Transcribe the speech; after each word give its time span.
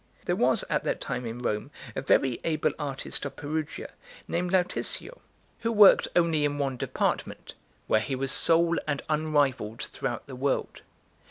There 0.25 0.35
was 0.35 0.63
at 0.67 0.83
that 0.85 0.99
time 0.99 1.27
in 1.27 1.43
Rome 1.43 1.69
a 1.95 2.01
very 2.01 2.39
able 2.43 2.71
artist 2.79 3.23
of 3.23 3.35
Perugia 3.35 3.91
named 4.27 4.51
Lautizio, 4.51 5.21
who 5.59 5.71
worked 5.71 6.07
only 6.15 6.43
in 6.43 6.57
one 6.57 6.75
department, 6.75 7.53
where 7.85 8.01
he 8.01 8.15
was 8.15 8.31
sole 8.31 8.79
and 8.87 9.03
unrivalled 9.09 9.83
throughout 9.83 10.25
the 10.25 10.35
world. 10.35 10.81